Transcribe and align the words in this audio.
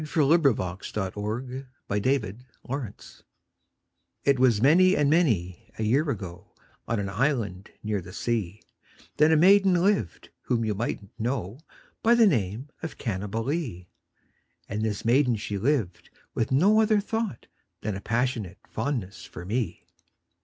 V^ 0.01 0.03
Unknown,} 0.03 0.55
632 0.81 1.21
Parody 1.21 1.61
A 1.61 1.63
POE 1.87 1.93
'EM 1.93 2.43
OF 2.63 2.97
PASSION 2.97 3.23
It 4.23 4.39
was 4.39 4.59
many 4.59 4.97
and 4.97 5.11
many 5.11 5.71
a 5.77 5.83
year 5.83 6.09
ago, 6.09 6.55
On 6.87 6.99
an 6.99 7.07
island 7.07 7.69
near 7.83 8.01
the 8.01 8.11
sea, 8.11 8.63
That 9.17 9.31
a 9.31 9.37
maiden 9.37 9.75
lived 9.75 10.29
whom 10.45 10.65
you 10.65 10.73
migbtnH 10.73 11.09
know 11.19 11.59
By 12.01 12.15
the 12.15 12.25
name 12.25 12.69
of 12.81 12.97
Cannibalee; 12.97 13.85
And 14.67 14.81
this 14.81 15.05
maiden 15.05 15.35
she 15.35 15.59
lived 15.59 16.09
with 16.33 16.51
no 16.51 16.81
other 16.81 16.99
thought 16.99 17.45
Than 17.81 17.95
a 17.95 18.01
passionate 18.01 18.57
fondness 18.67 19.25
for 19.25 19.45
me. 19.45 19.85